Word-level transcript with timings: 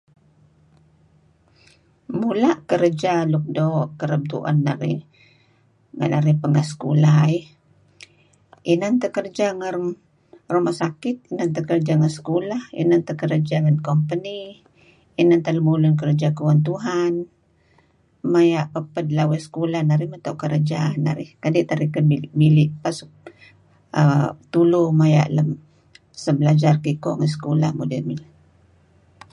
Mula' 2.19 2.55
kereja 2.69 3.13
luk 3.31 3.45
doo' 3.57 3.89
kereb 3.99 4.21
tuen 4.31 4.57
narih 4.67 4.99
renga 5.97 6.07
narih 6.15 6.37
pangeh 6.41 6.65
sekolah. 6.71 7.17
Inan 8.73 8.93
teh 9.01 9.11
kerja 9.17 9.45
nga 9.59 9.67
Ruma' 10.53 10.77
Sakit, 10.81 11.17
nuk 11.35 11.65
kerja 11.69 11.93
ngi 11.95 12.09
sekolah, 12.17 12.61
inan 12.81 13.01
teh 13.07 13.17
kerja 13.21 13.55
ngen 13.63 13.77
company 13.87 14.39
inan 15.21 15.39
teh 15.43 15.53
lemulun 15.55 15.95
kerja 16.01 16.27
kuan 16.37 16.59
Tuhan. 16.67 17.13
Maya' 18.31 18.69
paped 18.73 19.07
lawey 19.17 19.39
sekolah 19.47 19.81
narih 19.89 20.09
meto' 20.11 20.39
kerja 20.43 20.79
narih 21.05 21.29
dih 21.55 21.65
teh 21.69 21.77
narih 21.77 21.91
mili' 22.39 22.69
uhm. 23.99 24.27
Tulu 24.53 24.81
maya' 24.99 25.27
sebelajar 26.23 26.75
kiko 26.83 27.11
ngi 27.17 27.27
sekolah 27.35 27.69
nhdeh 27.77 28.01
nidih. 28.07 28.29